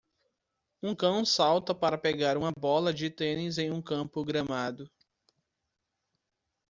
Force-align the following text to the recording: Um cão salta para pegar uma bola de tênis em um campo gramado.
Um 0.81 0.95
cão 0.95 1.23
salta 1.23 1.75
para 1.75 1.95
pegar 1.95 2.35
uma 2.35 2.51
bola 2.59 2.91
de 2.91 3.07
tênis 3.07 3.59
em 3.59 3.69
um 3.69 3.79
campo 3.83 4.25
gramado. 4.25 4.89